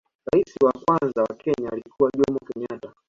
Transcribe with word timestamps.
rais 0.33 0.55
wa 0.63 0.71
kwanza 0.71 1.21
wa 1.23 1.35
kenya 1.35 1.71
alikuwa 1.71 2.11
jomo 2.17 2.39
kenyatta 2.39 2.93